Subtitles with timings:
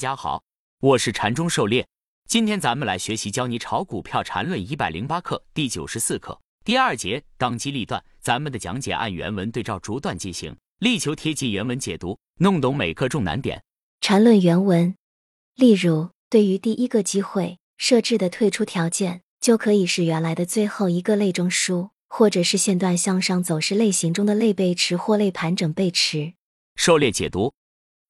[0.00, 0.42] 大家好，
[0.80, 1.86] 我是禅中狩猎。
[2.26, 8.02] 今天咱们来学习教你炒股票禅论一百零八课第九十四课第二节当机立断。
[8.18, 13.62] 咱们的讲解按原文对照逐段进行，力求贴近原文解读，弄懂每课重难点。
[14.00, 14.94] 禅论原文，
[15.56, 26.32] 例如，对于第一个机会设置的退出条件，就可以是原来的最后一个类中枢，或者是线段向上走势类型中的类背驰或类盘整背驰。
[26.76, 27.52] 狩猎解读。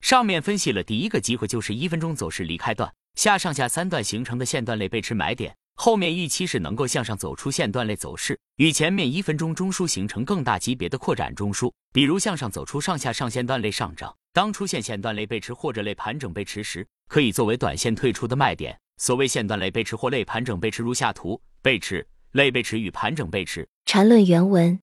[0.01, 14.14] 上面分析了第一个机会，就是一分钟走势离开段下上下三段形成的线段类背驰买点，后面预期是能够向上走出线段类走势，与前面一分钟中枢形成更大级别的扩展中枢，比如向上走出上下上线段类上涨。
[14.32, 18.79] 当出现线段类背驰或者类盘整背驰时，可以作为短线退出的卖点。
[18.96, 23.69] 所谓线段类背驰或类盘整背驰，如下图背驰、类背驰与盘整背驰。
[23.86, 24.79] 缠论原文。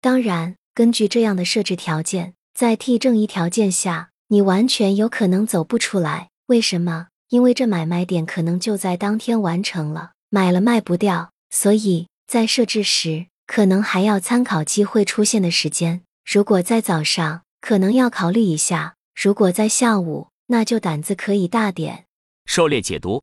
[0.00, 4.11] 当然，根据这样的设置条件，在 T 正一条件下。
[4.32, 7.08] 你完全有可能走不出来，为什么？
[7.28, 16.00] 因为这买卖点可能就在当天完成了，买了卖不掉，所以在设置时可能还要参考机会出现的时间。
[16.24, 22.06] 如果在早上，可能要考虑一下；如果在下午，那就胆子可以大点。
[22.46, 23.22] 狩猎解读：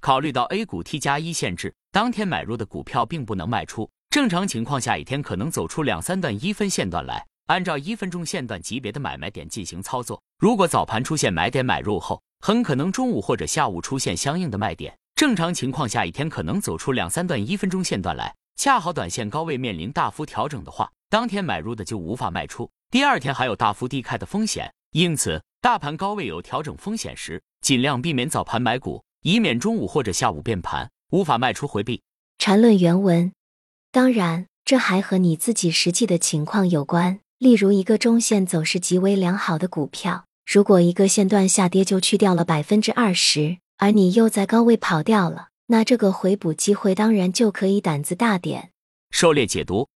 [0.00, 7.24] 考虑到 A 股 T 加一限制，当天买入的股票并不能卖出，正常情况下一天可能走出两三段一分线段来。
[7.50, 14.96] 按照一分钟线段级别的买卖点进行操作，如果早盘出现买点买入后，很可能中午或者下午出现相应的卖点。
[15.16, 18.32] 正常情况下，一天可能走出两三段一分钟线段来。
[18.54, 24.72] 恰好短线高位面临大幅调整的话，当天买入的就无法卖出，第二天还有大幅低开的风险。
[24.92, 32.00] 因此，大盘高位有调整风险时，尽量避免早盘买股，以免中午或者下午变盘无法卖出回避。
[32.38, 33.32] 缠论原文，
[33.90, 37.18] 当然，这还和你自己实际的情况有关。
[37.40, 48.72] 例如，一个中线走势极为良好的股票，如果一个线段下跌就去掉了百分之二十，而你又在高位跑掉了，那这个回补机会当然就可以胆子大点。
[49.10, 49.88] 狩猎解读：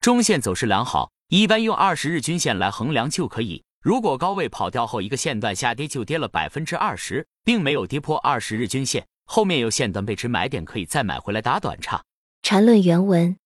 [0.00, 3.62] 中线走势良好，一般用二十日均线来衡量就可以。
[3.82, 12.02] 如果高位跑掉后一个线段下跌就跌了百分之二十，并没有跌破二十日均线，后面有线段背驰买点可以再买回来打短差。
[12.40, 13.36] 缠论原文：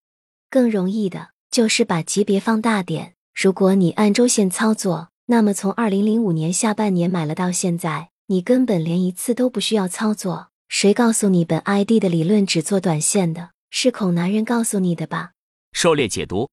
[0.48, 3.14] 更容易的就是把级别放大点。
[3.34, 10.48] 如果你按周线操作，那么从二零零五年下半年买了到现在，你根本连一次都不需要操作。
[10.68, 13.50] 谁告诉你本 ID 的理论只做短线的？
[13.70, 15.32] 是孔男人告诉你的吧？
[15.72, 16.48] 狩猎解读：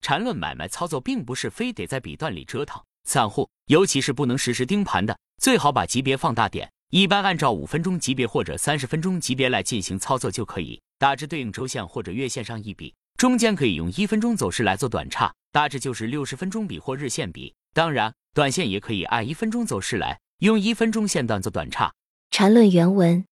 [0.00, 6.70] 缠论买卖操作并不是非得在笔段里折腾，散户尤其是不能实时盯盘的，最好把级别放大点。
[6.90, 15.32] 一般按照五分钟级别或者三十分钟级别来进行操作就可以，大致对应周线或者月线上一笔，中间可以用一分钟走势来做短差。
[15.50, 21.94] 大致就是六十分钟比或日线比，当然短线也可以按一分钟走势来，用一分钟线段做短差。
[22.30, 23.24] 缠论原文：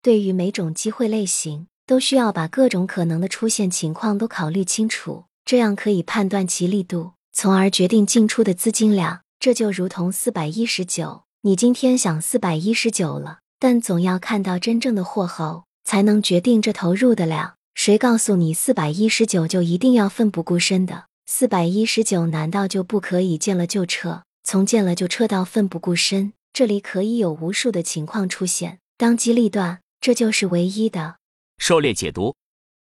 [0.00, 9.22] 对于每种机会类型，都需要把各种可能的出现情况都考虑清楚，这样可以判断其力度，从而决定进出的资金量。
[9.40, 17.54] 这就如同四百一十九，你今天想四百一十九了，但总要看到真正的货后，才能决定这投入的量。
[17.74, 21.06] 谁告诉你四百一十九就一定要奋不顾身的？
[21.26, 24.22] 四百一十九，难道就不可以见了就撤？
[24.44, 31.16] 从见了就撤到奋不顾身，这里可以有无数的情况出现，当机立断，这就是唯一的。
[31.58, 32.34] 狩猎解读：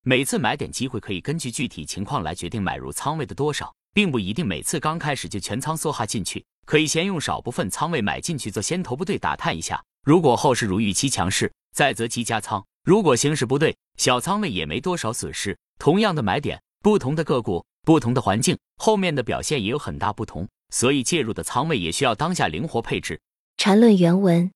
[0.03, 9.81] 每次买点机会可以根据具体情况来决定买入仓位的多少，并不一定每次刚开始就全仓梭哈进去，可以先用少部分仓位买进去做先头部队打探一下。
[10.03, 15.57] 如果后市如预期强势，再择机加仓；如果形势不对，小仓位也没多少损失。
[15.79, 17.65] 同样的买点，不同的个股。
[17.85, 23.19] 不同的环境，后面的表现也有很大不同，所以介入的仓位也需要当下灵活配置。
[23.57, 24.51] 缠论原文：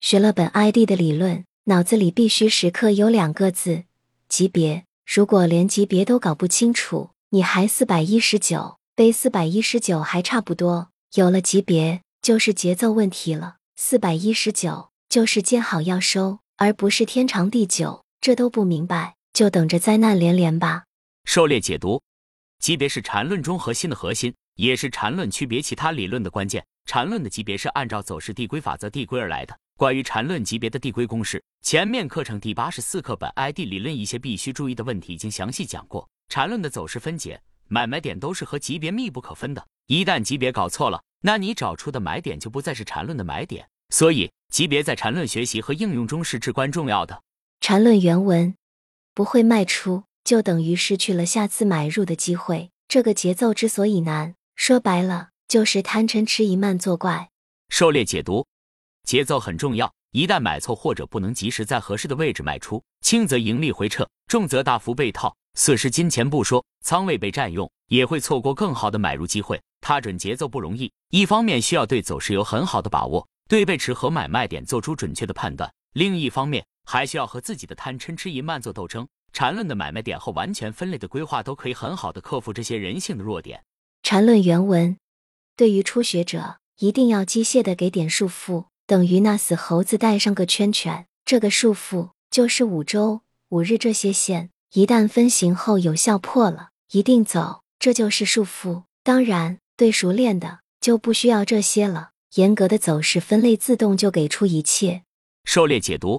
[0.00, 3.84] 学了本 ID 的理论，脑子里必须时刻有两个字：
[4.26, 4.84] 级别。
[5.06, 10.88] 如果连级别都搞不清楚，你还四百一十九，背四百一十九还差不多。
[11.14, 13.56] 有了级别，就是节奏问题了。
[13.76, 18.04] 四百一十九就是见好要收，而不是天长地久。
[18.20, 20.84] 这都不明白，就等着灾难连连吧。
[21.24, 22.00] 狩猎解读。
[22.60, 26.64] 级别是缠论中核心的核心，也是缠论区别其他理论的关键。
[26.84, 29.58] 缠论的级别是按照走势递归法则递归而来的。
[29.76, 36.08] 关于缠论级别的递归公式，前面课程第八十四课本 ID 理论一些必须注意的问题已经详细讲过。
[36.28, 39.66] 缠论的走势分解，买卖点都是和级别密不可分的。
[39.88, 43.68] 一旦级别搞错了，那你找出的买点就不再是缠论的买点。
[43.92, 47.22] 所以，级别在缠论学习和应用中是至关重要的。
[47.60, 48.56] 缠论原文
[49.14, 50.02] 不会卖出。
[50.24, 52.70] 就等于失去了下次买入的机会。
[52.86, 57.30] 这个节奏之所以难，说白了就是贪嗔痴、疑慢作怪。
[57.70, 58.46] 狩猎解读：
[59.02, 59.92] 节奏很重要。
[60.12, 69.60] 一旦买错或者不能及时在合适的位置卖出，轻则盈利回撤，重则大幅被套，损失金钱不说，仓位被占用，也会错过更好的买入机会。
[69.80, 79.06] 踏准节奏不容易，一方面需要对走势有很好的把握，对背驰和买卖点做出准确的判断；另一方面还需要和自己的贪嗔痴疑慢做斗争。
[79.30, 83.62] 缠论的买卖点和完全分类的规划都可以很好的克服这些人性的弱点。
[84.02, 84.96] 缠论原文：
[85.54, 88.64] 对于初学者，一定要机械的给点束缚。
[88.86, 93.20] 等于那死猴子带上个圈圈，这个束缚就是五周、
[93.50, 98.84] 五日这些线，一旦分型后有效破了，一定走，这就是束缚。
[99.02, 105.02] 当然，对熟练的就不需要这些了，严格的走势分类自动就给出一切。
[105.44, 106.18] 狩猎解读：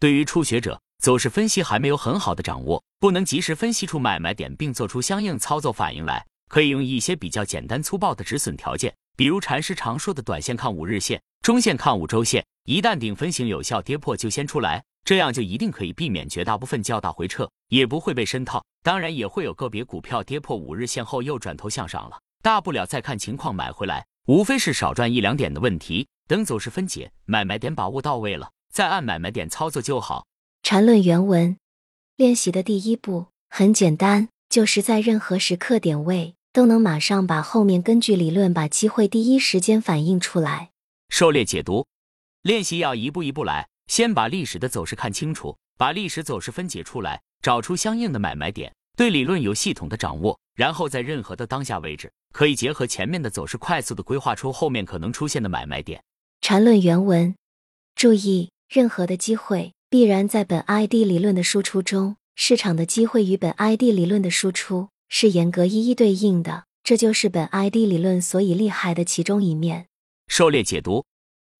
[0.00, 11.20] 对于初学者，走势分析还没有很好的掌握，不能及时分析出买卖点并做出相应操作反应来，可以用一些比较简单粗暴的止损条件，比如禅师常说的短线看五日线。
[11.42, 18.64] 中线看五周线，一旦顶分型有效跌破就先出来，这样就一定可以避免绝大部分较大回撤，也不会被深套。
[18.82, 26.06] 当然也会有个别股票跌破五日线后又转头向上了，大不了再看情况买回来，无非是少赚一两点的问题。
[26.28, 30.26] 等走势分解，买卖点把握到位了，再按买卖点操作就好。
[30.62, 31.56] 缠论原文
[32.16, 40.70] 练习的第一步很简单，就是在任何时刻点位都能马上把后面根据理论把机会第一时间反映出来。
[41.08, 41.86] 狩猎解读
[42.42, 56.02] 练习要一步一步来，先把历史的走势看清楚，把历史走势分解出来，找出相应的买卖点，对理论有系统的掌握，然后在任何的当下位置，可以结合前面的走势，快速的规划出后面可能出现的买卖点。
[56.40, 57.34] 缠论原文
[57.94, 69.86] 注意，任何的机会必然在本 ID 理论的输出中，市场的机会与本 ID 理论的输出是严格一一对应的，这就是本 ID 理论所以厉害的其中一面。
[70.26, 71.04] 狩猎解读，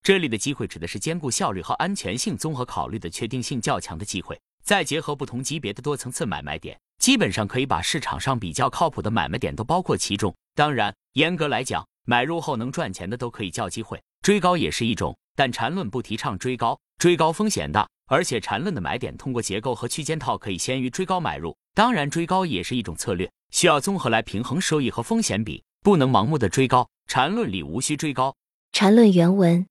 [0.03, 10.35] 这里的机会指的是兼顾效率和安全性综合考虑的确定性较强的机会，再结合不同级别的多层次买卖点，基本上可以把市场上比较靠谱的买卖点都包括其中。
[10.55, 15.17] 当然，严格来讲，买入后能赚钱的都可以叫机会，追高也是一种。
[15.35, 21.57] 但缠论不提倡追高，追高风险大，而且缠论的买点通过结构和区间套可以先于追高买入。
[21.75, 26.87] 当然，追高也是一种策略，需要综合来平衡收益和风险比，不能盲目的追高。
[27.07, 28.37] 缠论里无需追高。
[28.73, 29.67] 缠论原文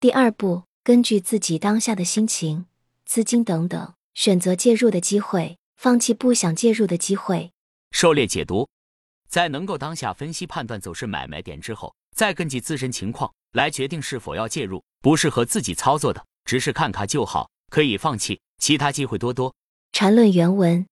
[0.00, 2.66] 第二步，根据自己当下的心情、
[3.04, 7.52] 资金等等，选择介入的机会，放弃不想介入的机会。
[7.92, 8.68] 狩猎解读，
[9.36, 14.82] 在能够当下分析判断走势买卖点之后，再根据自身情况来决定是否要介入。
[15.02, 18.40] 不适合自己操作的，只是看看就好，可以放弃。
[18.56, 19.54] 其他机会多多。
[19.92, 20.86] 缠论原文，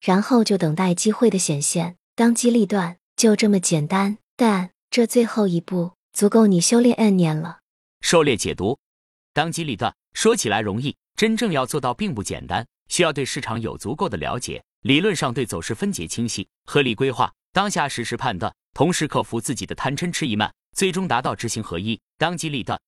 [0.00, 4.18] 然后就等待机会的显现，当机立断，就这么简单。
[4.36, 5.94] 但这最后一步。
[6.12, 7.58] 足够你修炼 N 年了。
[8.02, 8.78] 狩猎解读，
[9.32, 22.00] 当机立断，说起来容易，真正要做到并不简单，需要对市场有足够的了解，理论上对走势分解清晰，合理规划，当下实时判断，同时克服自己的贪嗔痴疑慢，最终达到知行合一。
[22.16, 22.80] 当机立断，